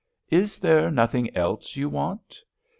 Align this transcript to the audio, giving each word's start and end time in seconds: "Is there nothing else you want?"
"Is 0.31 0.57
there 0.59 0.89
nothing 0.89 1.37
else 1.37 1.75
you 1.75 1.87
want?" 1.87 2.39